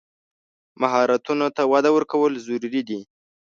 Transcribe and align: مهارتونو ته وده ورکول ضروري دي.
مهارتونو 0.81 1.47
ته 1.55 1.61
وده 1.71 1.89
ورکول 1.93 2.33
ضروري 2.45 2.81
دي. 2.89 2.99